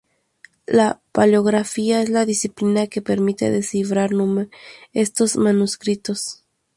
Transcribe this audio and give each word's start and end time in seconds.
La 0.65 0.99
paleografía 1.11 2.01
es 2.01 2.09
la 2.09 2.25
disciplina 2.25 2.87
que 2.87 3.03
permite 3.03 3.51
descifrar 3.51 4.09
estos 4.93 5.37
manuscritos. 5.37 6.43